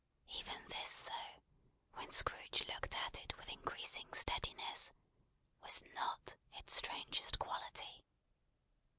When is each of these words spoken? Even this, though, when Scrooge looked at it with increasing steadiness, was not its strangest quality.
Even 0.29 0.65
this, 0.69 1.01
though, 1.01 1.43
when 1.93 2.11
Scrooge 2.11 2.63
looked 2.67 2.95
at 2.95 3.19
it 3.21 3.37
with 3.37 3.49
increasing 3.53 4.11
steadiness, 4.13 4.93
was 5.61 5.83
not 5.93 6.37
its 6.53 6.73
strangest 6.73 7.37
quality. 7.37 8.03